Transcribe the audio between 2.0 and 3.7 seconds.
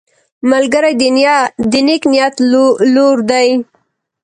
نیت لور دی